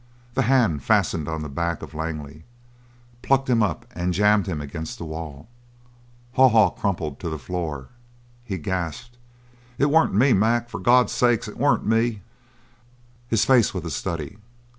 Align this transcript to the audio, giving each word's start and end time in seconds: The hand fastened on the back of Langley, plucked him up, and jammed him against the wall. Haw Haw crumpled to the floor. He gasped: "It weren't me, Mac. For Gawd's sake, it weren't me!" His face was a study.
The 0.33 0.41
hand 0.49 0.81
fastened 0.81 1.27
on 1.29 1.43
the 1.43 1.47
back 1.47 1.83
of 1.83 1.93
Langley, 1.93 2.43
plucked 3.21 3.47
him 3.47 3.61
up, 3.61 3.85
and 3.93 4.15
jammed 4.15 4.47
him 4.47 4.59
against 4.59 4.97
the 4.97 5.05
wall. 5.05 5.47
Haw 6.33 6.49
Haw 6.49 6.71
crumpled 6.71 7.19
to 7.19 7.29
the 7.29 7.37
floor. 7.37 7.89
He 8.43 8.57
gasped: 8.57 9.19
"It 9.77 9.91
weren't 9.91 10.15
me, 10.15 10.33
Mac. 10.33 10.69
For 10.71 10.79
Gawd's 10.79 11.13
sake, 11.13 11.47
it 11.47 11.55
weren't 11.55 11.85
me!" 11.85 12.23
His 13.27 13.45
face 13.45 13.75
was 13.75 13.85
a 13.85 13.91
study. 13.91 14.39